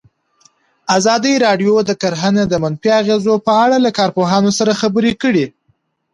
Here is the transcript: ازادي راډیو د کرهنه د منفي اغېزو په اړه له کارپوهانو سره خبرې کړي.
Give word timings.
ازادي 0.97 1.33
راډیو 1.45 1.73
د 1.83 1.91
کرهنه 2.01 2.43
د 2.47 2.53
منفي 2.63 2.89
اغېزو 3.01 3.33
په 3.47 3.51
اړه 3.63 3.77
له 3.85 3.91
کارپوهانو 3.99 4.49
سره 4.59 4.71
خبرې 4.81 5.11
کړي. 5.21 5.45